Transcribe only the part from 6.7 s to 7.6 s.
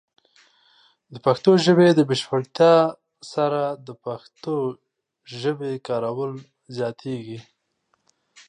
زیاتېږي.